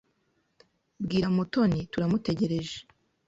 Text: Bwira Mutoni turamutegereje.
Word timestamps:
Bwira 1.03 1.27
Mutoni 1.35 1.79
turamutegereje. 1.91 2.77